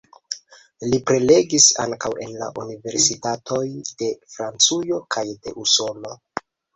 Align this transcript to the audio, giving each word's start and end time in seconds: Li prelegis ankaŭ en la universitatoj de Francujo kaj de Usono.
Li 0.91 0.99
prelegis 1.09 1.67
ankaŭ 1.83 2.09
en 2.25 2.33
la 2.43 2.47
universitatoj 2.61 3.61
de 3.99 4.07
Francujo 4.37 4.99
kaj 5.17 5.25
de 5.45 5.55
Usono. 5.65 6.15